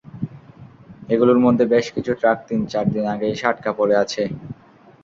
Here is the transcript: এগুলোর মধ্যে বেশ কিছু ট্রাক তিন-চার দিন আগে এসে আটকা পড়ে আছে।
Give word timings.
এগুলোর 1.09 1.39
মধ্যে 1.45 1.65
বেশ 1.73 1.85
কিছু 1.95 2.11
ট্রাক 2.19 2.37
তিন-চার 2.47 2.85
দিন 2.93 3.05
আগে 3.13 3.27
এসে 3.33 3.45
আটকা 3.51 3.71
পড়ে 3.79 3.95
আছে। 4.03 4.23